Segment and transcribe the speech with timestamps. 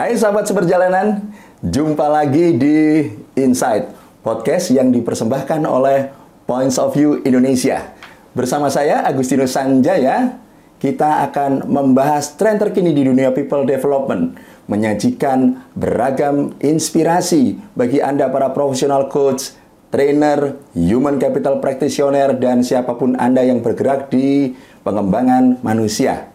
[0.00, 1.28] Hai sahabat seperjalanan,
[1.60, 3.04] jumpa lagi di
[3.36, 3.84] Insight,
[4.24, 6.08] podcast yang dipersembahkan oleh
[6.48, 7.84] Points of View Indonesia.
[8.32, 10.40] Bersama saya Agustinus Sanjaya,
[10.80, 14.40] kita akan membahas tren terkini di dunia people development,
[14.72, 19.52] menyajikan beragam inspirasi bagi Anda para profesional coach,
[19.92, 26.32] trainer, human capital practitioner, dan siapa pun Anda yang bergerak di pengembangan manusia.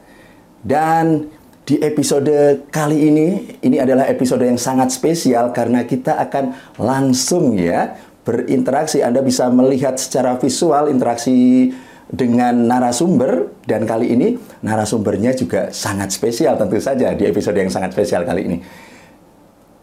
[0.61, 1.33] Dan
[1.65, 7.97] di episode kali ini, ini adalah episode yang sangat spesial karena kita akan langsung ya
[8.21, 9.01] berinteraksi.
[9.01, 11.73] Anda bisa melihat secara visual interaksi
[12.05, 17.97] dengan narasumber dan kali ini narasumbernya juga sangat spesial tentu saja di episode yang sangat
[17.97, 18.57] spesial kali ini.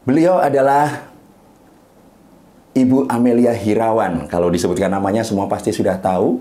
[0.06, 1.10] Beliau adalah
[2.78, 4.30] Ibu Amelia Hirawan.
[4.30, 6.38] Kalau disebutkan namanya semua pasti sudah tahu.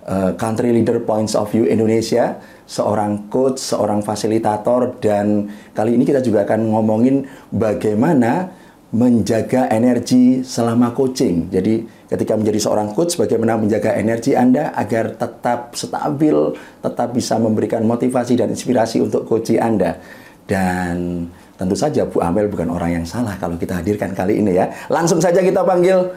[0.00, 6.24] Uh, country Leader Points of View Indonesia, seorang coach, seorang fasilitator, dan kali ini kita
[6.24, 8.48] juga akan ngomongin bagaimana
[8.96, 11.52] menjaga energi selama coaching.
[11.52, 17.84] Jadi ketika menjadi seorang coach, bagaimana menjaga energi Anda agar tetap stabil, tetap bisa memberikan
[17.84, 20.00] motivasi dan inspirasi untuk coaching Anda.
[20.48, 24.72] Dan tentu saja Bu Amel bukan orang yang salah kalau kita hadirkan kali ini ya.
[24.88, 26.08] Langsung saja kita panggil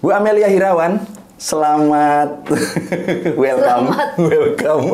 [0.00, 1.17] Bu Amelia Hirawan.
[1.38, 2.42] Selamat
[3.38, 4.08] welcome, Selamat.
[4.18, 4.86] welcome.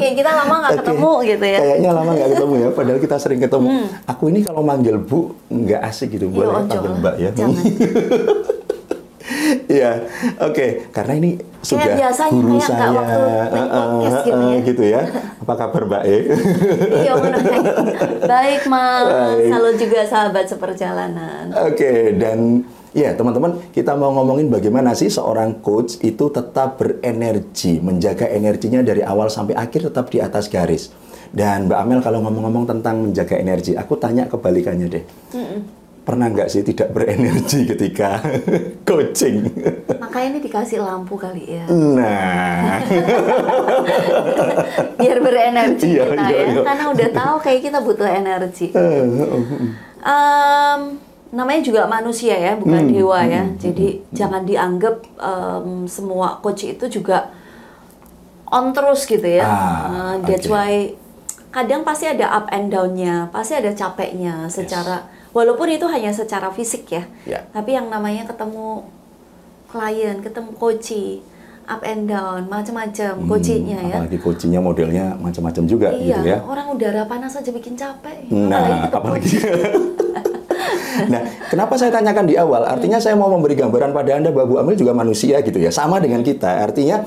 [0.00, 0.80] Kayak kita lama nggak Oke.
[0.80, 1.58] ketemu gitu ya.
[1.60, 3.68] Kayaknya lama nggak ketemu ya, padahal kita sering ketemu.
[3.68, 3.86] Hmm.
[4.08, 6.98] Aku ini kalau manggil Bu nggak asik gitu, boleh Iya, panggil jangan.
[7.04, 7.30] Mbak ya.
[9.68, 10.08] Iya,
[10.40, 10.88] oke.
[10.88, 13.20] Karena ini sudah biasanya, guru kayak saya, waktu
[13.68, 14.58] podcast eh, gitu eh, ya.
[14.64, 15.02] gitu ya.
[15.44, 16.18] Apa kabar Mbak E?
[17.04, 17.40] Iya benar.
[18.24, 19.48] Baik mas, Baik.
[19.52, 21.52] halo juga sahabat seperjalanan.
[21.68, 28.26] Oke, dan ya teman-teman, kita mau ngomongin bagaimana sih seorang coach itu tetap berenergi, menjaga
[28.26, 30.90] energinya dari awal sampai akhir tetap di atas garis.
[31.28, 35.04] Dan Mbak Amel kalau ngomong-ngomong tentang menjaga energi, aku tanya kebalikannya deh.
[36.00, 38.24] Pernah nggak sih tidak berenergi ketika
[38.88, 39.44] coaching?
[40.00, 42.80] Makanya ini dikasih lampu kali ya, Nah,
[44.96, 46.44] biar berenergi Iya, kita iya, ya.
[46.48, 46.60] iya.
[46.64, 48.72] Karena udah tahu kayak kita butuh energi.
[49.98, 50.80] Em,
[51.30, 53.44] namanya juga manusia ya, bukan Hmm, dewa ya.
[53.44, 57.28] hmm, Jadi jangan dianggap em, semua coach itu juga
[58.46, 59.44] on terus gitu ya.
[59.44, 60.54] Ah, Eh, that's oke.
[60.54, 60.88] why
[61.48, 66.88] kadang pasti ada up and down-nya, pasti ada capeknya secara walaupun itu hanya secara fisik
[66.88, 67.04] ya.
[67.24, 67.44] Ya.
[67.46, 68.88] Tapi yang namanya ketemu
[69.66, 71.20] klien, ketemu coaching,
[71.66, 73.96] up and down, macam-macam hmm, coachingnya ya.
[74.00, 76.38] apalagi coachingnya modelnya macam-macam juga Iya, gitu ya.
[76.40, 78.32] orang udara panas aja bikin capek.
[78.32, 79.28] Nah, ketemu apalagi.
[81.12, 82.66] nah, kenapa saya tanyakan di awal?
[82.66, 86.02] Artinya saya mau memberi gambaran pada Anda bahwa Bu Amel juga manusia gitu ya, sama
[86.02, 86.66] dengan kita.
[86.68, 87.06] Artinya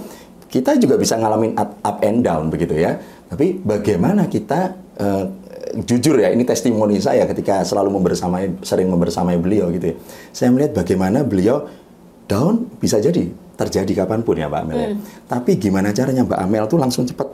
[0.51, 2.99] kita juga bisa ngalamin up, and down begitu ya.
[3.31, 5.25] Tapi bagaimana kita eh,
[5.87, 9.95] jujur ya, ini testimoni saya ketika selalu membersamai sering membersamai beliau gitu ya.
[10.35, 11.67] Saya melihat bagaimana beliau
[12.27, 14.89] down bisa jadi terjadi kapan pun ya Mbak Amel ya.
[15.29, 17.27] Tapi gimana caranya Mbak Amel tuh langsung cepat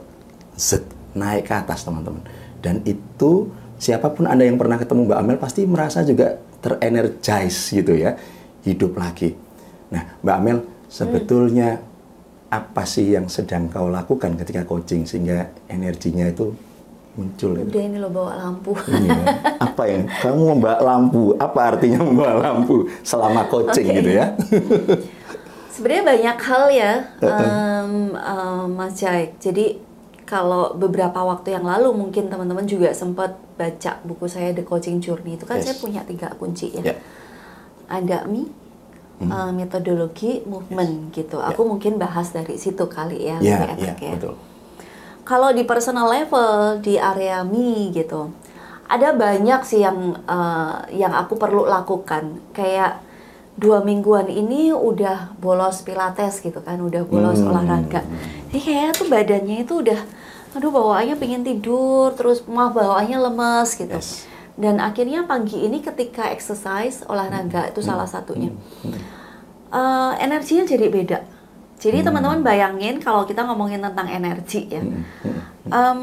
[0.58, 0.84] zet,
[1.14, 2.22] naik ke atas teman-teman.
[2.58, 7.94] Dan itu siapa pun Anda yang pernah ketemu Mbak Amel pasti merasa juga terenergize gitu
[7.94, 8.18] ya,
[8.66, 9.32] hidup lagi.
[9.94, 10.58] Nah, Mbak Amel,
[10.90, 11.78] sebetulnya
[12.48, 16.52] apa sih yang sedang kau lakukan ketika coaching sehingga energinya itu
[17.14, 17.70] muncul itu?
[17.70, 18.72] Udah ini lo bawa lampu.
[18.88, 19.20] Iya.
[19.58, 21.22] Apa yang kamu membawa lampu?
[21.38, 23.96] Apa artinya membawa lampu selama coaching Oke.
[24.02, 24.26] gitu ya?
[25.70, 29.38] Sebenarnya banyak hal ya, em, em, Mas Jaik.
[29.38, 29.78] Jadi
[30.28, 35.34] kalau beberapa waktu yang lalu mungkin teman-teman juga sempat baca buku saya The Coaching Journey.
[35.34, 35.64] Itu kan Yes.
[35.64, 36.84] saya punya tiga kunci ya.
[36.84, 36.94] Ya.
[37.88, 38.44] Ada me,
[39.18, 41.40] eh, metodologi, movement gitu.
[41.40, 44.12] Aku mungkin bahas dari situ kali ya, Ya, lebih ya, enak ya.
[44.14, 44.34] betul.
[45.24, 48.28] Kalau di personal level di area me gitu,
[48.84, 52.36] ada banyak sih yang eh, yang aku perlu lakukan.
[52.52, 53.00] Kayak
[53.56, 57.48] dua mingguan ini udah bolos pilates gitu kan, udah bolos Hmm.
[57.50, 58.04] olahraga.
[58.48, 60.00] Jadi kayaknya tuh badannya itu udah,
[60.56, 63.92] aduh bawaannya pengen tidur, terus mah bawaannya lemes gitu.
[63.92, 64.24] Yes.
[64.58, 68.50] Dan akhirnya pagi ini ketika exercise olahraga itu salah satunya,
[69.68, 71.18] Eh, energinya jadi beda.
[71.76, 74.80] Jadi teman-teman bayangin kalau kita ngomongin tentang energi ya,
[75.68, 76.00] Em,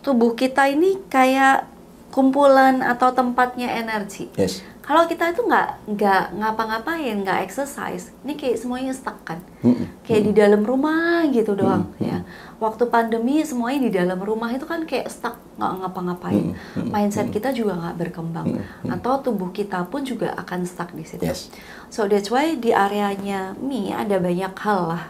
[0.00, 1.66] tubuh kita ini kayak
[2.14, 4.30] kumpulan atau tempatnya energi.
[4.38, 4.62] Yes.
[4.82, 9.86] Kalau kita itu nggak nggak ngapa-ngapain, nggak exercise, ini kayak semuanya stuck kan, Mm-mm.
[10.02, 12.26] kayak di dalam rumah gitu doang ya.
[12.58, 16.58] Waktu pandemi semuanya di dalam rumah itu kan kayak stuck nggak ngapa-ngapain.
[16.90, 18.58] Mindset kita juga nggak berkembang,
[18.90, 21.30] atau tubuh kita pun juga akan stuck di situ.
[21.30, 21.54] Yes.
[21.86, 25.04] So that's why di areanya me ada banyak hal lah.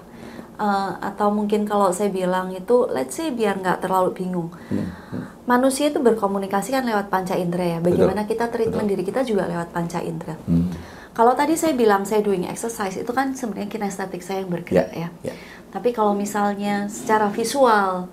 [0.53, 4.53] Uh, atau mungkin kalau saya bilang itu, let's say biar nggak terlalu bingung.
[5.43, 7.79] manusia itu berkomunikasi kan lewat panca indera ya.
[7.83, 10.39] Bagaimana kita treatment diri kita juga lewat panca indera.
[10.47, 10.71] Hmm.
[11.13, 15.09] Kalau tadi saya bilang saya doing exercise itu kan sebenarnya kinestetik saya yang bergerak Ya,
[15.21, 15.33] ya.
[15.33, 15.35] ya.
[15.73, 18.09] Tapi kalau misalnya secara visual,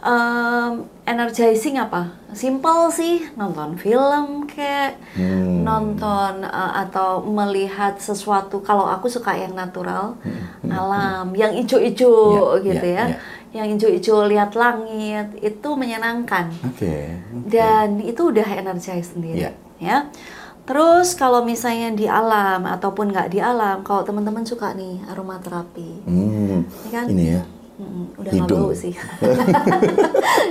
[0.00, 0.72] um,
[1.02, 2.12] energizing apa?
[2.30, 5.64] Simple sih, nonton film kayak Hmm.
[5.64, 8.60] nonton uh, atau melihat sesuatu.
[8.60, 10.14] Kalau aku suka yang natural,
[10.64, 12.14] alam, yang ijo-ijo
[12.60, 13.06] Ya, gitu ya, ya.
[13.08, 13.18] ya.
[13.48, 17.16] Yang ijo-ijo lihat langit itu menyenangkan Oke.
[17.48, 19.52] dan itu udah energize sendiri Iya.
[19.80, 19.98] ya
[20.68, 26.60] terus kalau misalnya di alam ataupun nggak di alam kalau teman-teman suka nih aromaterapi Hmm.
[26.68, 27.06] Ini kan?
[27.08, 27.42] Ini ya.
[27.78, 28.60] Mm, udah Hidung.
[28.60, 28.92] bau sih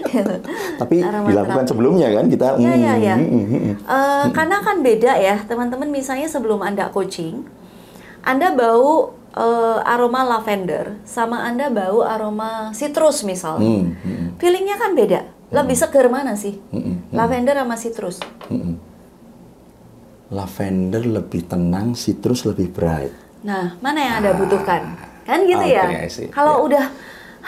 [0.07, 0.33] Gitu.
[0.77, 1.29] Tapi Aromaterapi.
[1.29, 2.45] dilakukan sebelumnya kan kita.
[2.55, 3.15] Iya, iya, iya.
[3.19, 3.73] hmm, hmm, hmm.
[3.83, 7.43] Eh, karena kan beda ya teman-teman misalnya sebelum anda coaching
[8.23, 14.95] anda bau eh, aroma lavender sama anda bau aroma citrus misalnya Hmm, hmm, feelingnya kan
[14.95, 16.95] beda lebih seger mana sih hmm, hmm.
[17.11, 18.75] lavender sama citrus Mm-mm.
[20.27, 23.15] Lavender lebih tenang, citrus lebih bright.
[23.47, 24.99] Nah, mana yang Anda butuhkan?
[25.23, 25.87] Kan gitu oke, ya.
[26.35, 26.63] Kalau Ya.
[26.67, 26.85] udah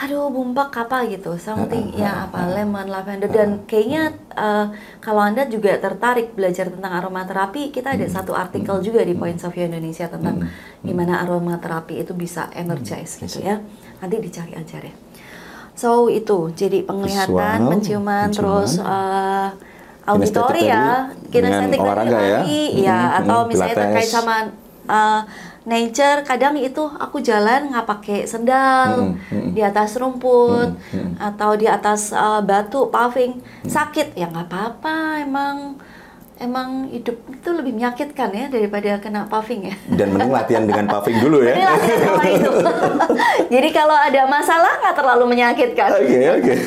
[0.00, 3.28] aduh bumpak apa gitu, something ya apa lemon, lavender.
[3.28, 4.66] Dan kayaknya eh,
[5.04, 9.52] kalau Anda juga tertarik belajar tentang aromaterapi, kita ada satu artikel juga di Points of
[9.52, 10.48] View Indonesia tentang
[10.80, 13.60] gimana aromaterapi itu bisa energize gitu ya.
[14.00, 14.94] Nanti dicari aja deh.
[15.76, 16.48] So itu.
[16.56, 18.26] Jadi penglihatan, Visual, penciuman, penciuman.
[18.32, 19.48] terus eh,
[20.00, 22.40] Kinestetik auditori ya, kinestetik olahraga ya.
[22.72, 23.84] ya, Mm, atau misalnya pilates.
[23.94, 24.36] terkait sama
[24.90, 25.20] uh,
[25.62, 29.50] nature kadang itu aku jalan nggak pakai sendal Mm, mm.
[29.52, 31.12] di atas rumput Mm, mm.
[31.18, 35.76] atau di atas uh, batu paving sakit ya nggak apa-apa emang
[36.36, 41.20] emang hidup itu lebih menyakitkan ya daripada kena paving ya Dan mending latihan dengan paving
[41.20, 41.52] dulu ya.
[41.52, 42.52] Ini latihan sama itu.
[43.52, 45.88] Jadi kalau ada masalah nggak terlalu menyakitkan.
[45.92, 46.54] Oke, oke.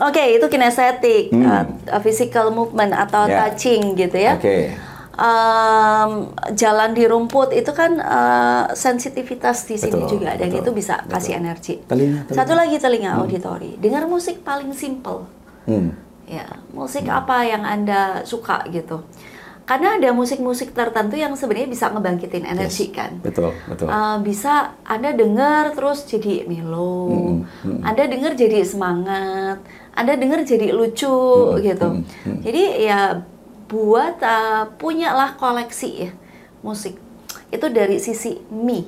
[0.00, 1.70] Oke, itu kinestetik, Hmm.
[1.86, 3.46] uh, physical movement atau Ya.
[3.46, 4.34] touching gitu ya.
[4.34, 4.74] Oke.
[5.12, 6.10] Em,
[6.54, 10.94] jalan di rumput itu kan eh, sensitivitas di sini Betul, juga dan betul, itu bisa
[11.02, 11.12] betul.
[11.12, 11.74] kasih energi.
[11.84, 12.36] Telinga, telinga.
[12.38, 13.74] Satu lagi telinga auditori.
[13.76, 15.26] Dengar musik paling simple.
[15.66, 15.92] Hmm.
[16.24, 19.02] Ya, musik apa yang Anda suka gitu.
[19.66, 22.96] Karena ada musik-musik tertentu yang sebenarnya bisa ngebangkitin energi Yes.
[22.96, 23.10] kan.
[23.22, 23.86] Betul, betul.
[23.86, 27.80] Uh, bisa Anda dengar terus jadi mellow, Mm, mm.
[27.82, 29.62] Anda dengar jadi semangat,
[29.94, 31.06] Anda dengar jadi lucu
[31.54, 31.88] Mm, gitu.
[31.88, 32.38] mm, mm.
[32.42, 32.98] Jadi ya
[33.70, 36.10] buat uh, punyalah koleksi ya
[36.60, 36.98] musik.
[37.50, 38.82] Itu dari sisi me,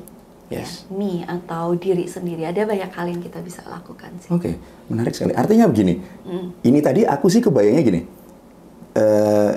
[0.52, 0.84] Yes.
[0.84, 2.44] ya, me atau diri sendiri.
[2.44, 4.29] Ada banyak hal yang kita bisa lakukan sih.
[4.29, 4.58] Oke,
[4.90, 5.32] menarik sekali.
[5.32, 6.46] Artinya begini, Mm.
[6.67, 8.00] ini tadi aku sih kebayangnya gini,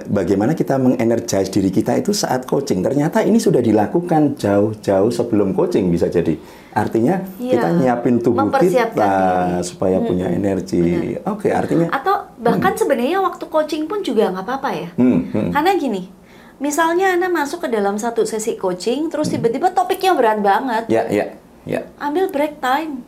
[0.07, 2.81] bagaimana kita mengenergize diri kita itu saat coaching.
[2.81, 6.37] Ternyata ini sudah dilakukan jauh-jauh sebelum coaching bisa jadi.
[6.75, 9.63] Artinya Iya, kita nyiapin tubuh kita diri.
[9.63, 11.15] supaya punya energi.
[11.23, 11.87] Oke, artinya.
[11.89, 14.89] Atau bahkan sebenarnya waktu coaching pun juga nggak apa-apa ya.
[14.99, 15.49] Hmm, hmm.
[15.55, 16.11] Karena gini,
[16.59, 21.25] misalnya Anda masuk ke dalam satu sesi coaching, terus tiba-tiba topiknya berat banget, Ya, ya,
[21.63, 21.87] ya.
[21.97, 23.07] ambil break time.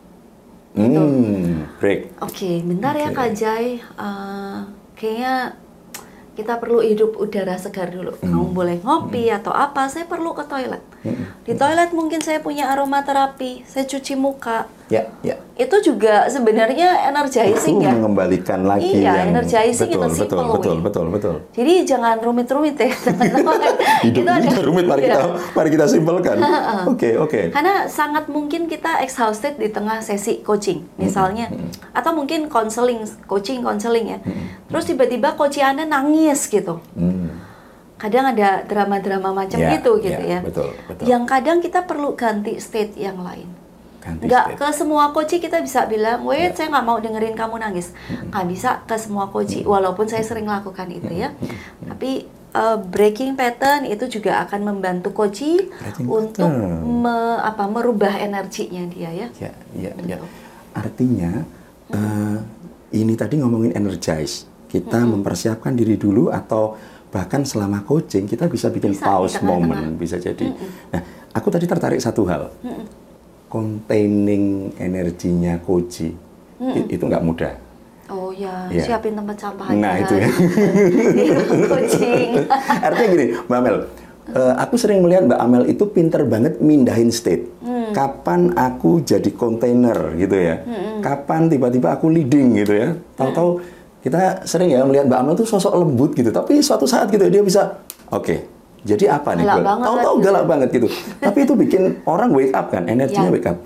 [0.72, 2.14] Hmm, break.
[2.22, 3.16] Oke, bentar ya Oke.
[3.16, 3.82] Kak Jai.
[3.82, 4.58] Eh,
[4.94, 5.58] kayaknya
[6.38, 8.14] kita perlu hidup udara segar dulu.
[8.14, 8.30] Hmm.
[8.30, 10.78] Kamu boleh ngopi atau apa, saya perlu ke toilet.
[11.44, 14.66] Di toilet mungkin saya punya aromaterapi, saya cuci muka.
[14.88, 15.36] Ya, ya.
[15.54, 17.92] Itu juga sebenarnya energizing Itu ya.
[17.92, 20.82] mengembalikan lagi Iya, yang energizing betul, a betul, simple betul, way.
[20.82, 21.34] betul, betul.
[21.52, 23.58] Jadi jangan rumit-rumit ya teman-teman.
[24.00, 25.20] Hidup Itu ada- rumit, mari kita
[25.52, 26.36] mari kita simpelkan.
[26.88, 27.40] Oke, oke.
[27.52, 31.52] Karena sangat mungkin kita exhausted di tengah sesi coaching, misalnya,
[31.92, 34.18] atau mungkin counseling, coaching, counseling ya.
[34.66, 36.80] Terus tiba-tiba coach Anda nangis gitu.
[36.96, 37.37] Hmm.
[37.98, 40.40] Kadang ada drama-drama macam Ya, gitu gitu ya, ya.
[40.40, 41.04] betul, betul.
[41.04, 43.50] Yang kadang kita perlu ganti state yang lain.
[43.98, 44.58] Ganti Nggak state.
[44.62, 47.90] ke semua coach kita bisa bilang, wait saya nggak mau dengerin kamu nangis.
[48.30, 51.34] Nggak bisa ke semua coach, walaupun saya sering lakukan itu ya.
[51.82, 52.22] Tapi
[52.54, 57.02] uh, breaking pattern itu juga akan membantu Breaking untuk pattern.
[57.02, 59.28] me- apa merubah energinya dia ya.
[59.36, 60.16] Ya, ya, ya.
[60.22, 60.30] Betul.
[60.70, 61.30] Artinya
[61.90, 62.36] eh,
[62.94, 64.46] ini tadi ngomongin energize.
[64.68, 66.76] Kita mempersiapkan diri dulu atau
[67.08, 69.58] bahkan selama coaching kita bisa bikin Bisa, di pause tengah-tengah.
[69.58, 70.52] moment bisa jadi.
[70.88, 71.00] Nah,
[71.30, 72.52] aku tadi tertarik satu hal.
[73.48, 74.44] Containing
[74.76, 76.12] energinya koji
[76.60, 77.54] i- itu nggak mudah.
[78.06, 78.84] Oh ya, Iya.
[78.86, 80.04] siapin tempat sampah Nah, aja.
[80.04, 80.28] itu ya.
[81.08, 82.28] Di ruang coaching.
[82.86, 83.76] Artinya gini, Mbak Amel,
[84.30, 87.48] eh, aku sering melihat Mbak Amel itu pinter banget mindahin state.
[87.60, 87.92] Hmm.
[87.92, 90.60] Kapan aku jadi kontainer gitu ya?
[90.98, 92.88] Kapan tiba-tiba aku leading gitu ya?
[93.14, 93.60] Tahu-tahu
[94.08, 97.40] kita sering ya melihat Mbak Amel tuh sosok lembut gitu, tapi suatu saat gitu dia
[97.40, 97.76] bisa,
[98.08, 98.36] oke.
[98.80, 99.44] jadi apa nih?
[99.44, 99.66] Galak gue?
[99.66, 100.88] banget Tahu-tahu galak banget gitu.
[101.18, 103.34] tapi itu bikin orang wake up kan, energinya Ya.
[103.34, 103.58] wake up.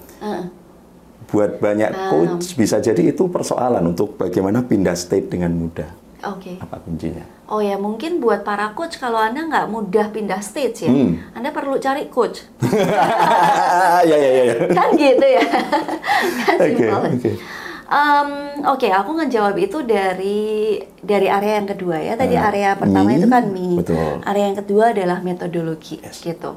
[1.28, 5.88] Buat banyak coach bisa jadi itu persoalan untuk bagaimana pindah state dengan mudah.
[6.22, 6.54] Oke.
[6.56, 7.24] Apa kuncinya?
[7.46, 11.18] Oh ya, mungkin buat para coach kalau Anda nggak mudah pindah stage ya, Hmm.
[11.32, 12.44] Anda perlu cari coach.
[14.08, 14.42] ya ya ya.
[14.44, 14.54] ya.
[14.70, 15.44] kan gitu ya.
[16.42, 17.00] kan Oke simpel.
[17.10, 17.30] oke.
[17.92, 18.28] Em,
[18.64, 22.16] Oke, aku ngejawab itu dari dari area yang kedua ya.
[22.16, 23.76] Tadi Ah, area pertama me, itu kan me.
[23.76, 24.24] betul.
[24.24, 26.24] Area yang kedua adalah metodologi Yes.
[26.24, 26.56] gitu.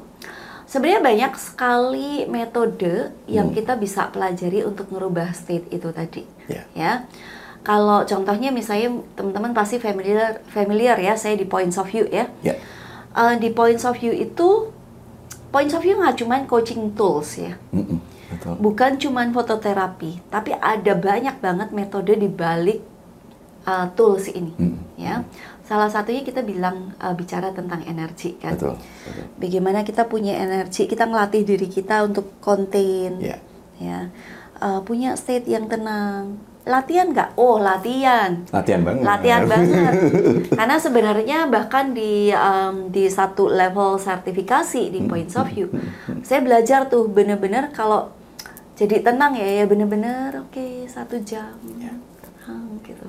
[0.64, 3.54] Sebenarnya banyak sekali metode yang Hmm.
[3.54, 6.24] kita bisa pelajari untuk merubah state itu tadi.
[6.48, 6.62] Ya.
[6.72, 6.92] Ya.
[7.60, 12.30] Kalau contohnya misalnya teman-teman pasti familiar familiar ya, saya di points of view ya.
[12.40, 12.54] Ya.
[13.12, 14.70] Eh, di points of view itu
[15.48, 18.58] points of view nggak cuma coaching tools ya Mm-mm, Betul.
[18.58, 22.82] bukan cuman fototerapi, tapi ada banyak banget metode di balik
[23.62, 24.78] uh, tools ini, Hmm.
[24.94, 25.22] ya.
[25.62, 28.54] Salah satunya kita bilang uh, bicara tentang energi kan.
[28.54, 28.78] Betul.
[28.78, 29.24] betul.
[29.36, 33.38] Bagaimana kita punya energi, kita ngelatih diri kita untuk contain, Ya.
[33.76, 34.00] ya,
[34.56, 36.40] Uh, punya state yang tenang.
[36.64, 37.36] Latihan nggak?
[37.36, 38.40] Oh latihan.
[38.48, 39.04] Latihan banget.
[39.04, 39.94] Latihan banget.
[40.48, 45.68] Karena sebenarnya bahkan di um, di satu level sertifikasi di Points of View,
[46.26, 48.15] saya belajar tuh bener-bener kalau
[48.76, 51.56] jadi tenang ya, ya bener-bener oke satu jam
[52.16, 53.06] tenang gitu.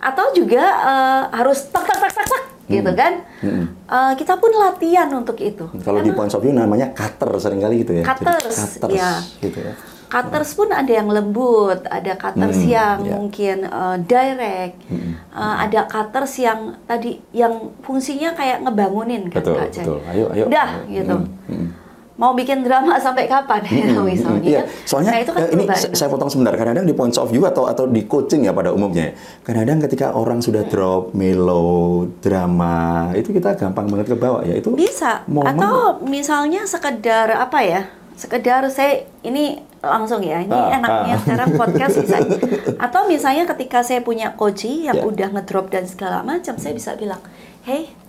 [0.00, 3.12] Atau juga uh, harus tak tak tak tak tak gitu kan?
[3.40, 3.66] Mm-mm.
[3.84, 5.68] Uh, kita pun latihan untuk itu.
[5.80, 8.02] Kalau di points of view namanya cutter sering kali gitu ya.
[8.02, 9.12] Jadi Cutters, cutters ya.
[9.38, 9.74] gitu ya.
[10.04, 13.12] Cutters pun ada yang lembut, ada cutters Hmm, yang ya.
[13.12, 15.12] mungkin uh, direct, Hmm.
[15.30, 19.82] uh, ada cutters yang tadi yang fungsinya kayak ngebangunin kan Betul, Kak Jai.
[19.82, 19.98] betul.
[20.06, 20.44] Ayo, ayo.
[20.46, 20.92] Udah Ayo.
[20.92, 21.16] gitu.
[21.16, 21.68] Hmm, hmm.
[22.14, 24.62] Mau bikin drama sampai kapan ya Hmm, misalnya.
[24.62, 24.66] Kan?
[24.84, 25.92] soalnya nah, itu kan eh, ini perubahan.
[25.92, 26.52] saya potong sebentar.
[26.52, 29.10] Kadang-kadang di points of view atau atau di coaching ya pada umumnya.
[29.42, 32.76] Kadang-kadang ketika orang sudah drop mellow, drama,
[33.12, 34.54] itu kita gampang banget ke bawah ya.
[34.54, 37.82] Itu bisa momen- atau misalnya sekedar apa ya?
[38.14, 40.38] Sekedar saya ini langsung ya.
[40.38, 41.20] Ini Ah, enaknya ah.
[41.20, 42.22] sekarang podcast bisa.
[42.80, 45.02] Atau misalnya ketika saya punya coach yang Ya.
[45.02, 47.18] udah ngedrop dan segala macam, saya bisa bilang,
[47.60, 48.03] "Hey, Hmm,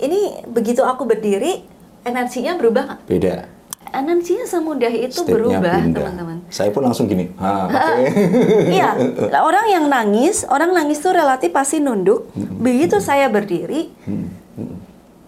[0.00, 1.62] ini begitu aku berdiri
[2.04, 3.00] energinya berubah nggak?
[3.06, 3.34] beda.
[3.90, 6.38] Energinya semudah itu State-nya berubah teman-teman.
[6.46, 7.26] Saya pun langsung gini.
[7.34, 8.06] Ah, oke.
[8.78, 8.94] iya,
[9.42, 12.30] orang yang nangis, orang nangis tuh relatif pasti nunduk.
[12.38, 13.90] Begitu saya berdiri,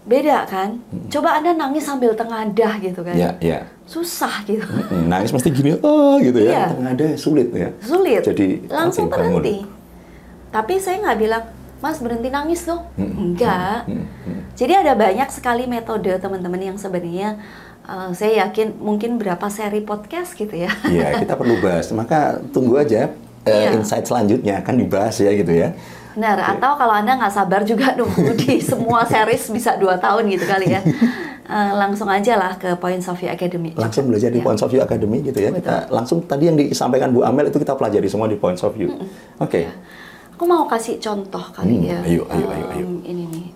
[0.07, 0.79] beda kan?
[1.11, 3.15] Coba anda nangis sambil tengadah gitu kan?
[3.19, 3.67] Ya, ya.
[3.83, 4.63] Susah gitu.
[5.11, 6.51] Nangis mesti gini, oh gitu ya.
[6.51, 6.65] Iya.
[6.71, 7.69] Tengah ada sulit ya.
[7.83, 8.23] Sulit.
[8.23, 9.67] Jadi langsung berhenti.
[10.55, 11.43] Tapi saya nggak bilang,
[11.83, 12.79] Mas berhenti nangis dong.
[12.95, 13.83] Enggak.
[13.91, 14.39] Hmm, hmm.
[14.55, 17.35] Jadi ada banyak sekali metode teman-teman yang sebenarnya
[17.83, 20.71] uh, saya yakin mungkin berapa seri podcast gitu ya.
[20.87, 21.91] Iya, kita perlu bahas.
[21.91, 23.11] Maka tunggu aja
[23.43, 23.75] eh, Iya.
[23.75, 25.75] insight selanjutnya akan dibahas ya gitu ya.
[26.15, 30.47] Benar, atau kalau Anda nggak sabar juga nunggu di semua series bisa dua tahun gitu
[30.47, 30.81] kali ya.
[31.43, 33.75] Eh, langsung aja lah ke Points of View Academy.
[33.75, 34.47] Langsung belajar di Ya.
[34.47, 35.51] Points of View Academy gitu ya.
[35.51, 38.95] Kita langsung tadi yang disampaikan Bu Amel itu kita pelajari semua di Points of View.
[39.43, 39.67] Oke.
[40.43, 41.99] Aku mau kasih contoh kali Hmm, ya.
[42.03, 43.47] ayo, ayo, ayo, Ini nih.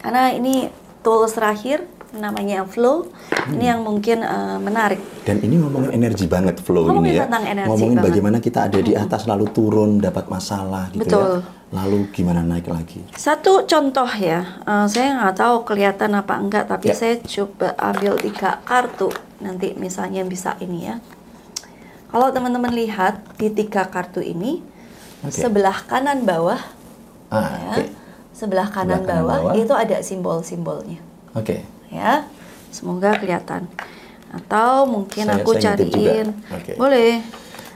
[0.00, 0.64] Karena ini
[1.04, 1.84] tools terakhir
[2.16, 3.12] namanya Flow.
[3.28, 3.52] Hmm.
[3.52, 4.96] Ini yang mungkin eh, menarik.
[5.28, 7.28] Dan ini ngomongin energi banget flow Ngomongin ini ya.
[7.28, 8.08] tentang energi ngomongin banget.
[8.08, 11.44] bagaimana kita ada di atas lalu turun dapat masalah gitu Betul.
[11.44, 11.68] ya.
[11.68, 13.04] Lalu gimana naik lagi.
[13.12, 16.96] Satu contoh ya, eh, saya nggak tahu kelihatan apa enggak, tapi Ya.
[16.96, 19.12] saya coba ambil tiga kartu.
[19.36, 20.96] Nanti misalnya bisa ini ya.
[22.08, 24.71] Kalau teman-teman lihat di tiga kartu ini,
[25.22, 25.38] Oke.
[25.38, 26.58] sebelah kanan bawah,
[27.30, 27.84] Ah, ya, oke.
[28.34, 29.54] sebelah kanan, kanan bawah, bawah.
[29.54, 30.98] itu ada simbol-simbolnya,
[31.32, 31.62] Oke.
[31.88, 32.26] ya.
[32.72, 33.68] Semoga kelihatan.
[34.32, 36.72] Atau mungkin Saya- aku saya cariin, Oke.
[36.74, 37.20] boleh.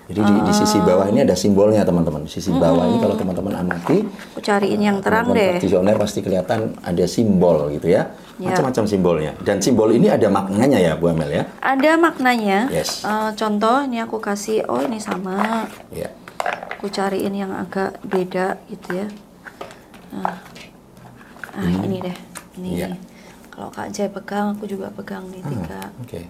[0.06, 2.22] Jadi di, di sisi bawah ini ada simbolnya teman-teman.
[2.22, 5.58] Di sisi bawah ini kalau teman-teman amati Aku cariin yang terang teman-teman deh.
[5.58, 8.14] Praktisioner pasti kelihatan ada simbol gitu ya.
[8.38, 8.54] Ya.
[8.54, 9.32] Macam-macam simbolnya.
[9.42, 11.44] Dan simbol ini ada maknanya ya Bu Amel ya.
[11.58, 12.70] Ada maknanya.
[12.70, 13.02] Yes.
[13.02, 15.66] Eh, contoh ini aku kasih, oh ini sama.
[15.90, 16.06] Ya.
[16.72, 19.06] Aku cariin yang agak beda gitu ya
[20.12, 20.38] nah,
[21.52, 22.16] ah ini deh
[22.56, 22.88] ini Iya.
[23.48, 26.20] kalau kak Jai pegang aku juga pegang nih Ah, tiga Oke.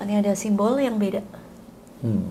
[0.00, 1.22] ini ada simbol yang beda
[1.98, 2.30] Hmm.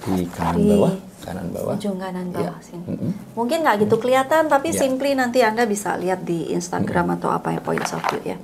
[0.00, 1.74] Di kanan Di bawah, kanan bawah.
[1.76, 2.36] ujung kanan Iya.
[2.40, 3.10] bawah sini Mm-mm.
[3.32, 4.80] mungkin nggak gitu kelihatan tapi Iya.
[4.80, 8.38] simply nanti anda bisa lihat di Instagram atau apa ya points of view ya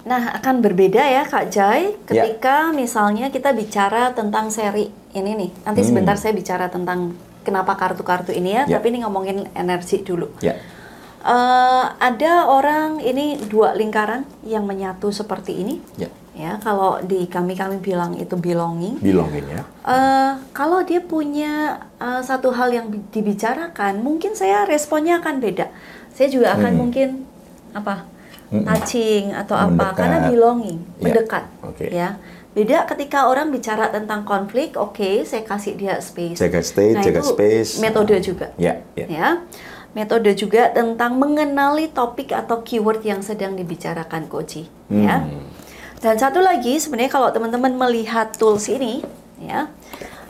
[0.00, 2.24] Nah, akan berbeda ya Kak Jai Ya.
[2.24, 5.50] ketika misalnya kita bicara tentang seri ini nih.
[5.62, 5.88] Nanti Hmm.
[5.88, 8.76] sebentar saya bicara tentang kenapa kartu-kartu ini ya, Ya.
[8.76, 10.30] tapi ini ngomongin energi dulu.
[10.40, 10.54] Ya.
[11.20, 15.76] Eh, ada orang ini dua lingkaran yang menyatu seperti ini.
[15.96, 16.08] Ya.
[16.30, 18.96] Ya, kalau di kami kami bilang itu belonging.
[18.98, 19.60] Bilongin ya.
[19.84, 25.68] Eh, kalau dia punya eh, satu hal yang bi- dibicarakan, mungkin saya responnya akan beda.
[26.10, 26.80] Saya juga akan Hmm.
[26.80, 27.08] mungkin
[27.70, 28.08] apa
[28.50, 29.94] touching atau apa Mendekat.
[29.94, 31.84] karena belonging, Ya, mendekat, oke.
[31.86, 32.08] ya.
[32.50, 36.42] Beda ketika orang bicara tentang konflik, oke, saya kasih dia space.
[36.42, 37.70] Jaga state, Nah, jaga itu space.
[37.78, 38.50] Metode juga.
[38.58, 39.06] Ya, ya.
[39.06, 39.28] Ya.
[39.94, 45.26] Metode juga tentang mengenali topik atau keyword yang sedang dibicarakan Koji, ya.
[45.26, 45.46] Hmm.
[45.98, 49.02] Dan satu lagi sebenarnya kalau teman-teman melihat tools ini,
[49.42, 49.66] ya,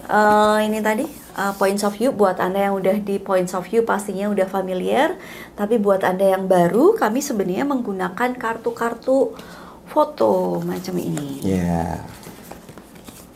[0.08, 1.04] eh, ini tadi
[1.36, 5.16] eh, points of view buat anda yang udah di points of view pastinya udah familiar.
[5.56, 9.36] Tapi buat anda yang baru, kami sebenarnya menggunakan kartu-kartu
[9.90, 12.06] foto macam ini, Ya.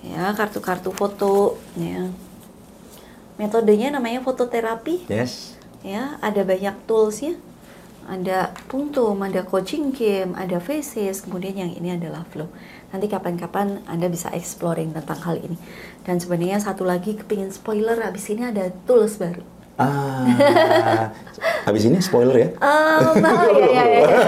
[0.07, 2.09] ya, kartu-kartu foto, ya.
[3.35, 5.59] Metodenya namanya fototerapi Yes.
[5.83, 7.35] ya ada banyak toolsnya
[8.05, 12.53] ada puntum, ada coaching game, ada faces, kemudian yang ini adalah flow.
[12.93, 15.57] Nanti kapan-kapan Anda bisa exploring tentang hal ini.
[16.05, 19.41] Dan sebenarnya satu lagi kepingin spoiler, habis ini ada tools baru.
[19.75, 21.11] Ah.
[21.67, 22.49] habis ini spoiler ya.
[22.63, 24.19] Um, oh, iya, iya, iya.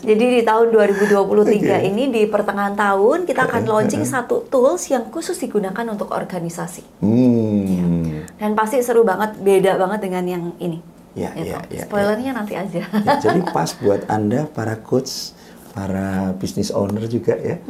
[0.00, 1.76] Jadi di tahun 2023 Oke.
[1.84, 7.04] ini di pertengahan tahun kita akan launching satu tools yang khusus digunakan untuk organisasi.
[7.04, 8.24] Hmm.
[8.40, 10.80] Dan pasti seru banget, beda banget dengan yang ini.
[11.12, 11.52] Ya, Gitu.
[11.52, 12.86] ya, ya, Spoilernya nanti aja.
[12.86, 15.34] Ya, jadi pas buat Anda para coach,
[15.76, 17.60] para business owner juga ya,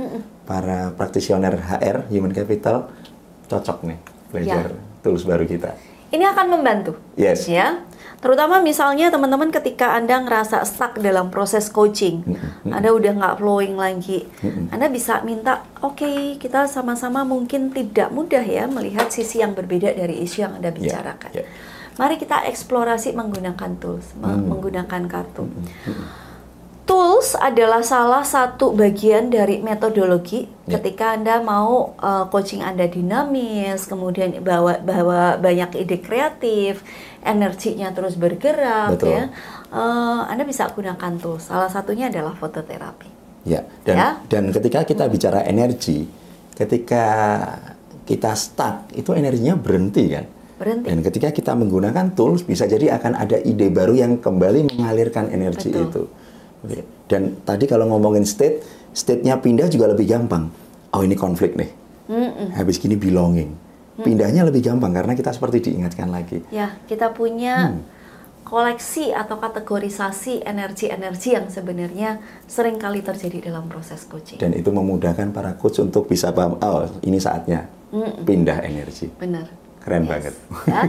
[0.46, 2.92] para praktisioner HR, human capital,
[3.50, 3.98] cocok nih
[4.30, 5.89] belajar tools baru kita.
[6.10, 6.98] Ini akan membantu.
[7.14, 7.46] Yes.
[7.46, 7.86] Ya.
[8.20, 12.20] Terutama misalnya teman-teman ketika Anda ngerasa stuck dalam proses coaching,
[12.66, 14.28] Anda udah nggak flowing lagi,
[14.68, 20.20] Anda bisa minta, oke kita sama-sama mungkin tidak mudah ya melihat sisi yang berbeda dari
[20.20, 21.32] isu yang Anda bicarakan.
[21.32, 21.48] ya.
[21.96, 24.52] Mari kita eksplorasi menggunakan tools, me- Hmm.
[24.52, 25.48] menggunakan kartu.
[26.90, 30.74] Tools adalah salah satu bagian dari metodologi Ya.
[30.82, 36.82] ketika Anda mau uh, coaching Anda dinamis, kemudian bawa bawa banyak ide kreatif,
[37.22, 39.14] energinya terus bergerak Betul.
[39.14, 39.24] ya.
[39.70, 41.46] Uh, anda bisa gunakan tools.
[41.46, 43.06] Salah satunya adalah fototerapi.
[43.46, 44.08] Ya, dan Ya.
[44.26, 46.10] dan ketika kita bicara energi,
[46.58, 47.06] ketika
[48.02, 50.26] kita stuck, itu energinya berhenti kan?
[50.58, 50.90] Berhenti.
[50.90, 55.70] Dan ketika kita menggunakan tools, bisa jadi akan ada ide baru yang kembali mengalirkan energi
[55.70, 55.86] Betul.
[55.86, 56.02] itu.
[56.64, 56.84] Oke.
[57.08, 60.50] Dan tadi kalau ngomongin state, state-nya pindah juga lebih gampang.
[60.94, 61.70] Oh ini konflik nih.
[62.54, 63.54] Habis gini belonging.
[64.00, 66.40] Pindahnya lebih gampang karena kita seperti diingatkan lagi.
[66.48, 67.84] Ya, kita punya Hmm.
[68.48, 72.18] koleksi atau kategorisasi energi-energi yang sebenarnya
[72.48, 74.40] sering kali terjadi dalam proses coaching.
[74.40, 77.68] Dan itu memudahkan para coach untuk bisa paham, oh ini saatnya
[78.24, 79.12] pindah energi.
[79.20, 79.59] Benar.
[79.80, 80.10] Keren Yes.
[80.12, 80.34] banget.
[80.68, 80.80] Ya.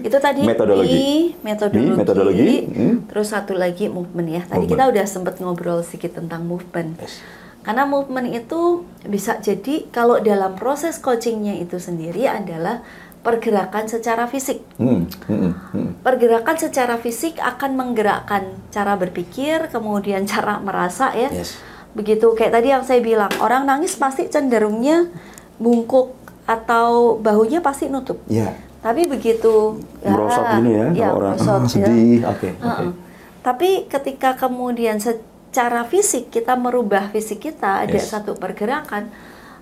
[0.00, 0.88] Itu tadi Metodologi.
[0.90, 1.08] di
[1.40, 1.84] metodologi.
[1.84, 2.96] Di metodologi, hmm.
[3.12, 4.42] Terus satu lagi movement ya.
[4.42, 4.70] Tadi Movement.
[4.72, 6.96] kita udah sempat ngobrol sedikit tentang movement.
[6.98, 7.20] Yes.
[7.60, 12.80] Karena movement itu bisa jadi kalau dalam proses coachingnya itu sendiri adalah
[13.20, 14.64] pergerakan secara fisik.
[14.80, 15.88] Hmm, hmm, hmm.
[16.00, 21.28] Pergerakan secara fisik akan menggerakkan cara berpikir, kemudian cara merasa ya.
[21.28, 21.60] Yes.
[21.92, 25.12] Begitu kayak tadi yang saya bilang, orang nangis pasti cenderungnya
[25.60, 26.16] bungkuk
[26.50, 28.18] atau bahunya pasti nutup.
[28.26, 31.68] Ya, Tapi begitu merosot gini ya, ya, kalau orang merosot, ah, ya.
[31.70, 32.18] sedih.
[32.26, 32.64] Oke, oke.
[32.66, 32.90] Heeh.
[33.40, 38.10] Tapi ketika kemudian secara fisik kita merubah fisik kita ada Yes.
[38.10, 39.12] satu pergerakan,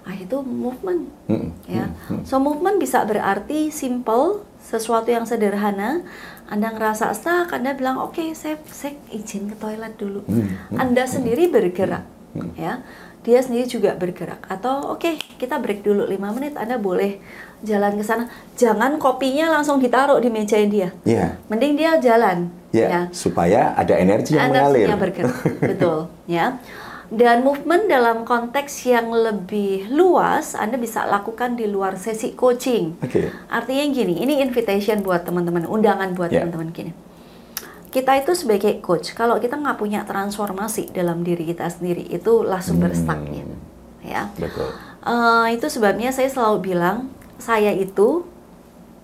[0.08, 1.12] ah itu movement.
[1.28, 1.92] Hmm, Ya.
[1.92, 2.22] hmm, hmm.
[2.24, 6.00] So movement bisa berarti simple, sesuatu yang sederhana.
[6.48, 10.24] Anda ngerasa stuck, Anda bilang, oke, saya, saya izin ke toilet dulu.
[10.24, 12.56] Hmm, hmm, Anda sendiri bergerak, hmm.
[12.56, 12.80] ya.
[13.28, 14.40] Dia sendiri juga bergerak.
[14.48, 16.56] Atau, oke, kita break dulu 5 menit.
[16.56, 17.20] Anda boleh
[17.60, 18.24] jalan ke sana.
[18.56, 20.96] Jangan kopinya langsung ditaruh di meja dia.
[21.04, 22.48] Ya, Mending dia jalan.
[22.72, 24.88] ya, supaya ada energi yang mengalir.
[24.88, 26.56] Energinya bergerak, betul, ya.
[27.08, 33.00] Dan movement dalam konteks yang lebih luas, Anda bisa lakukan di luar sesi coaching.
[33.00, 33.32] Oke.
[33.48, 36.44] Artinya gini, ini invitation buat teman-teman, undangan buat Ya.
[36.44, 36.92] teman-teman gini.
[37.88, 42.92] Kita itu sebagai coach, kalau kita nggak punya transformasi dalam diri kita sendiri, itulah sumber
[42.92, 43.00] Hmm.
[43.00, 43.44] stucknya,
[44.04, 44.28] ya.
[44.36, 44.68] Betul.
[45.08, 47.08] Eh, itu sebabnya saya selalu bilang,
[47.40, 48.28] saya itu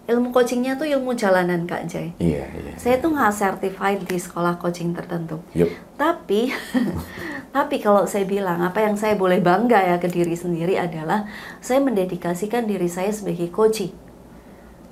[0.04, 2.12] ilmu coachingnya tuh ilmu jalanan Kak Jai.
[2.20, 2.76] Iya, iya.
[2.76, 5.40] Saya tuh nggak certified di sekolah coaching tertentu.
[5.56, 5.72] Yup.
[5.96, 6.52] Tapi,
[7.56, 11.24] tapi kalau saya bilang apa yang saya boleh bangga ya ke diri sendiri adalah
[11.64, 13.96] saya mendedikasikan diri saya sebagai coaching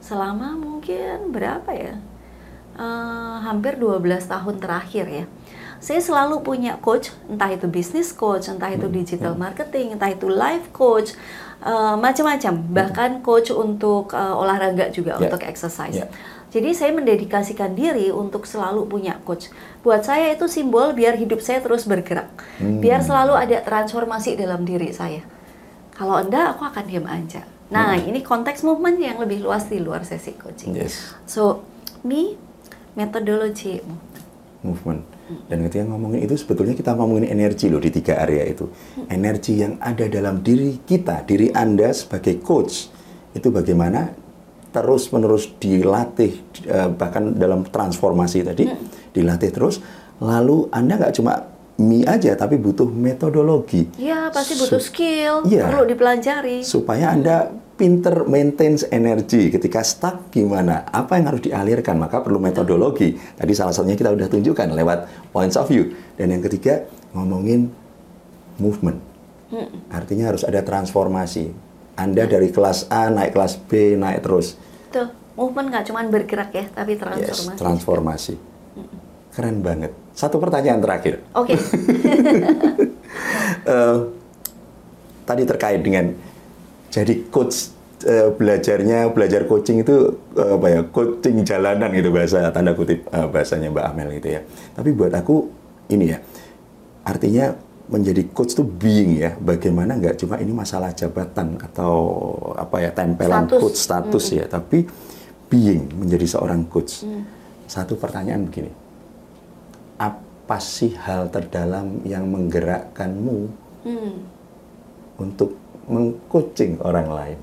[0.01, 2.01] selama mungkin berapa ya?
[2.73, 5.25] Eh, hampir 12 tahun terakhir ya.
[5.83, 10.73] Saya selalu punya coach, entah itu business coach, entah itu digital marketing, entah itu life
[10.73, 11.13] coach,
[11.61, 12.55] eh, macam-macam.
[12.73, 15.29] Bahkan coach untuk eh, olahraga juga, Ya.
[15.29, 16.01] untuk exercise.
[16.01, 16.09] Ya.
[16.53, 19.49] Jadi saya mendedikasikan diri untuk selalu punya coach.
[19.85, 22.29] Buat saya itu simbol biar hidup saya terus bergerak.
[22.61, 22.81] Hmm.
[22.81, 25.25] Biar selalu ada transformasi dalam diri saya.
[25.97, 27.45] Kalau enggak, aku akan diam aja.
[27.73, 30.77] Nah, ini konteks movement yang lebih luas di luar sesi coaching.
[30.77, 31.17] Yes.
[31.25, 31.65] So,
[32.05, 32.37] me,
[32.95, 33.81] metodologi.
[34.63, 35.03] movement.
[35.51, 38.71] Dan ketika ngomongin itu sebetulnya kita ngomongin energi loh di tiga area itu.
[39.11, 42.87] Energi yang ada dalam diri kita, diri Anda sebagai coach
[43.35, 44.15] itu bagaimana
[44.71, 48.71] terus menerus dilatih eh, bahkan dalam transformasi tadi
[49.11, 49.83] dilatih terus.
[50.23, 51.43] Lalu Anda nggak cuma
[51.83, 55.67] me aja tapi butuh metodologi Iya, pasti butuh skill, Iya.
[55.67, 56.63] perlu dipelajari.
[56.63, 57.51] supaya Anda
[57.83, 60.87] pinter maintain energi ketika stuck gimana?
[60.87, 61.99] Apa yang harus dialirkan?
[61.99, 63.19] Maka perlu metodologi.
[63.19, 64.99] Tadi salah satunya kita udah tunjukkan lewat
[65.35, 65.91] points of view.
[66.15, 67.75] Dan yang ketiga ngomongin
[68.63, 69.03] movement.
[69.91, 71.51] Artinya harus ada transformasi.
[71.99, 74.55] Anda dari kelas A naik kelas B naik terus.
[74.95, 77.59] Tuh, movement nggak cuma bergerak ya, tapi yes transformasi.
[77.59, 78.35] transformasi.
[79.35, 79.91] Keren banget.
[80.15, 81.19] Satu pertanyaan terakhir.
[81.35, 81.59] Oke,
[83.63, 83.97] Eh,
[85.23, 86.11] tadi terkait dengan
[86.93, 87.73] jadi coach
[88.05, 93.27] eh, belajarnya belajar coaching itu eh, apa ya coaching jalanan gitu bahasa tanda kutip eh,
[93.33, 94.41] bahasanya Mbak Amel gitu ya.
[94.77, 95.49] Tapi buat aku
[95.89, 96.21] ini ya
[97.09, 97.57] artinya
[97.89, 99.33] menjadi coach tuh being ya.
[99.41, 101.97] Bagaimana nggak cuma ini masalah jabatan atau
[102.61, 103.61] apa ya tempelan Status.
[103.65, 104.85] coach status ya tapi
[105.49, 107.09] being menjadi seorang coach.
[107.65, 108.69] Satu pertanyaan begini.
[109.97, 113.39] Apa sih hal terdalam yang menggerakkanmu
[113.89, 114.15] hmm.
[115.17, 117.39] untuk mengcoaching orang lain?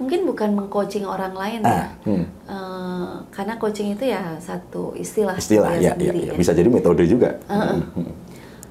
[0.00, 2.24] mungkin bukan mengcoaching orang lain ya, Ah, hmm.
[2.48, 7.04] Eh, karena coaching itu ya satu istilah, Istilah ya, ya, sendiri ya, bisa jadi metode
[7.04, 7.36] juga.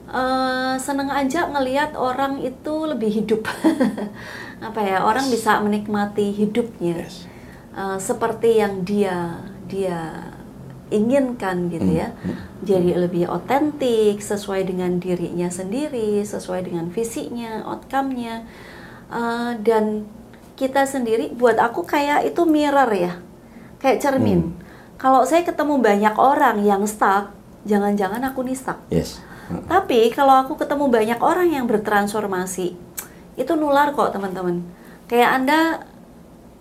[0.10, 3.46] Eh, seneng aja ngelihat orang itu lebih hidup.
[4.68, 5.06] Apa ya?
[5.06, 7.30] Orang bisa menikmati hidupnya Yes.
[7.78, 9.38] Eh, seperti yang dia
[9.70, 10.29] dia
[10.89, 12.13] inginkan gitu ya.
[12.65, 18.45] Jadi lebih otentik, sesuai dengan dirinya sendiri, sesuai dengan visinya, outcome-nya.
[19.10, 20.06] Eh, dan
[20.60, 23.17] kita sendiri, buat aku kayak itu mirror ya,
[23.80, 24.54] kayak cermin.
[24.99, 27.32] Kalau saya ketemu banyak orang yang stuck,
[27.63, 28.78] jangan-jangan aku nih stuck.
[28.91, 29.23] Yes.
[29.49, 32.75] Tapi kalau aku ketemu banyak orang yang bertransformasi,
[33.39, 34.62] itu nular kok teman-teman.
[35.10, 35.60] Kayak Anda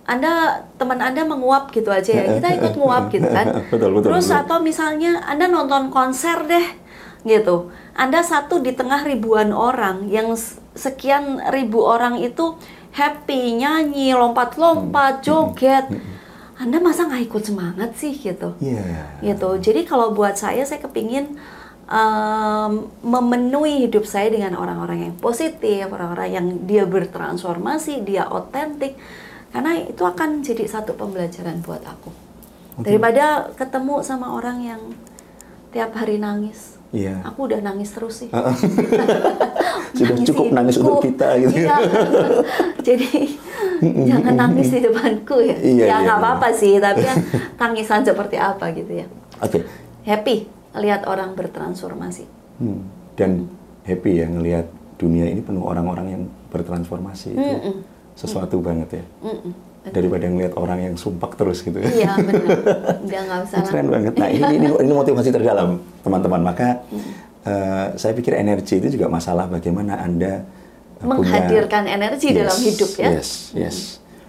[0.09, 2.25] anda teman Anda menguap gitu aja ya.
[2.41, 3.61] Kita ikut nguap gitu kan.
[3.73, 4.41] Betul, betul, Terus betul.
[4.41, 6.65] atau misalnya Anda nonton konser deh
[7.29, 7.69] gitu.
[7.93, 10.33] Anda satu di tengah ribuan orang yang
[10.73, 12.57] sekian ribu orang itu
[12.97, 14.33] happy, nyanyi, Hmm.
[14.33, 15.93] lompat-lompat, joget.
[16.57, 18.57] Anda masa nggak ikut semangat sih gitu?
[18.65, 19.21] Iya.
[19.21, 19.61] gitu.
[19.61, 21.37] Jadi kalau buat saya, saya kepingin
[21.85, 22.73] em,
[23.05, 28.97] memenuhi hidup saya dengan orang-orang yang positif, orang-orang yang dia bertransformasi, dia otentik,
[29.49, 32.11] karena itu akan jadi satu pembelajaran buat aku.
[32.79, 34.81] Daripada ketemu sama orang yang
[35.75, 36.79] tiap hari nangis.
[36.89, 37.21] Iya.
[37.27, 38.31] Aku udah nangis terus sih.
[39.99, 41.65] Sudah cukup nangis untuk kita gitu.
[41.65, 41.77] Iya.
[42.87, 43.37] Jadi
[44.09, 45.57] jangan nangis di depanku ya.
[45.59, 46.25] Iya, ya iya, nggak iya.
[46.25, 47.17] apa-apa sih, tapi kan
[47.61, 49.07] tangisan seperti apa gitu ya.
[49.45, 49.65] Oke.
[50.07, 52.25] Happy lihat orang bertransformasi.
[52.63, 52.89] Hmm.
[53.19, 53.51] Dan
[53.85, 57.55] happy ya ngelihat dunia ini penuh orang-orang yang bertransformasi itu
[58.19, 59.05] Sesuatu banget ya.
[59.23, 59.53] Mm-mm.
[59.89, 61.87] Daripada ngelihat orang yang sumpak terus gitu ya.
[61.87, 62.45] Iya benar.
[63.07, 63.59] Udah nggak usah.
[63.65, 64.13] Keren banget.
[64.13, 65.69] Nah ini, ini ini motivasi terdalam
[66.03, 66.43] teman-teman.
[66.43, 66.83] Maka
[67.43, 70.43] eh, saya pikir energi itu juga masalah bagaimana anda
[70.99, 73.09] eh, punya- Menghadirkan energi dalam hidup ya.
[73.15, 73.77] Yes, yes.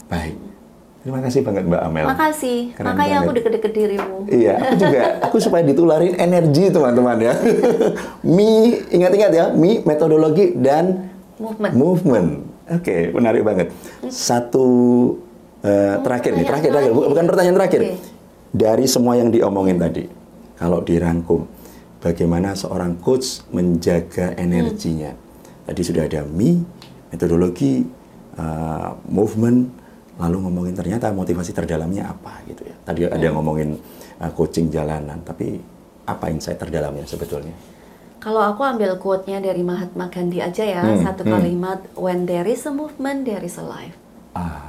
[0.06, 0.38] Baik.
[0.99, 2.06] Terima kasih banget Mbak Amel.
[2.08, 2.60] Makasih.
[2.71, 3.38] Keren Makanya aku banget.
[3.39, 4.17] deket-deket dirimu.
[4.28, 5.02] Iya, aku juga.
[5.23, 7.34] Aku supaya ditularin energi teman-teman ya.
[8.36, 8.52] Mi,
[8.86, 11.73] ingat-ingat ya, mi metodologi dan Movement.
[11.73, 12.30] movement.
[12.69, 13.73] Oke, menarik banget.
[14.13, 14.67] Satu
[15.65, 16.91] eh, terakhir nih, terakhir, terakhir.
[16.93, 17.82] bukan pertanyaan terakhir.
[17.82, 17.97] Oke.
[18.49, 20.05] Dari semua yang diomongin tadi,
[20.58, 21.45] kalau dirangkum,
[22.01, 25.13] bagaimana seorang coach menjaga energinya?
[25.69, 26.58] Tadi sudah ada mi,
[27.10, 27.86] metodologi,
[28.38, 29.60] eh, movement,
[30.21, 32.75] lalu ngomongin ternyata motivasi terdalamnya apa gitu ya.
[32.86, 33.77] Tadi ada yang ngomongin
[34.21, 35.58] eh, coaching jalanan, tapi
[36.10, 37.53] apa insight terdalamnya sebetulnya?
[38.19, 41.32] Kalau aku ambil quote-nya dari Mahatma Gandhi aja ya, Hmm, satu hmm.
[41.32, 43.95] kalimat, when there is a movement, there is a life.
[44.36, 44.60] Ah,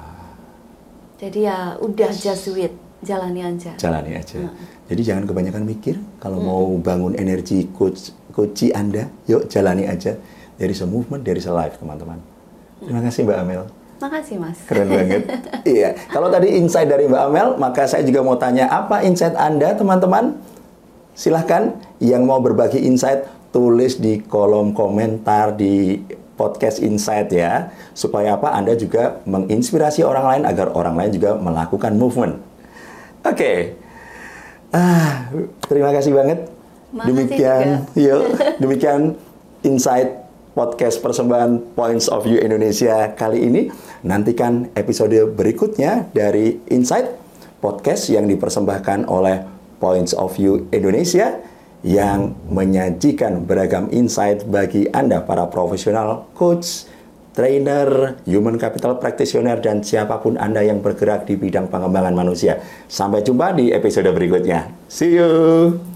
[1.19, 3.77] Jadi ya udah just do it, jalani aja.
[3.77, 4.41] jalani aja.
[4.89, 6.01] Jadi jangan kebanyakan mikir.
[6.17, 10.17] Kalau mau bangun energi coach coachi Anda, yuk jalani aja.
[10.57, 12.23] There is a movement, there is a life, teman-teman.
[12.81, 13.63] Terima kasih Mbak Amel.
[14.01, 14.57] Makasih mas.
[14.65, 15.29] Keren banget.
[15.77, 15.93] iya.
[16.09, 20.41] Kalau tadi insight dari Mbak Amel, maka saya juga mau tanya apa insight Anda, teman-teman?
[21.13, 25.99] Silahkan yang mau berbagi insight tulis di kolom komentar di
[26.39, 31.93] podcast Insight ya, supaya apa Anda juga menginspirasi orang lain agar orang lain juga melakukan
[32.01, 32.41] movement.
[33.21, 33.77] Oke,
[34.73, 35.29] ah
[35.69, 36.49] terima kasih banget.
[36.91, 38.01] Makasih demikian, juga.
[38.09, 38.23] yuk,
[38.57, 39.01] demikian
[39.61, 40.09] Insight
[40.57, 43.63] podcast persembahan Points of View Indonesia kali ini.
[44.01, 47.13] Nantikan episode berikutnya dari Insight
[47.61, 49.45] podcast yang dipersembahkan oleh
[49.77, 51.37] Points of View Indonesia
[51.81, 56.85] yang menyajikan beragam insight bagi Anda para profesional coach,
[57.33, 62.61] trainer, human capital practitioner dan siapa pun Anda yang bergerak di bidang pengembangan manusia.
[62.91, 64.69] Sampai jumpa di episode berikutnya.
[64.93, 65.90] See you.